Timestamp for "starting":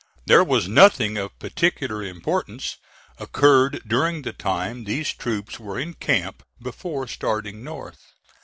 7.07-7.63